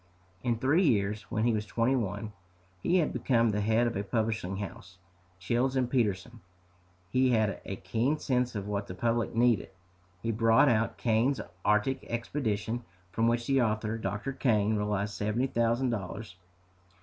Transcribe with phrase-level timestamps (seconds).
[0.41, 2.33] In three years, when he was twenty one,
[2.81, 4.97] he had become the head of a publishing house,
[5.37, 6.39] Childs & Peterson.
[7.11, 9.69] He had a keen sense of what the public needed.
[10.23, 14.33] He brought out Kane's "Arctic Expedition," from which the author, Dr.
[14.33, 16.35] Kane, realized seventy thousand dollars.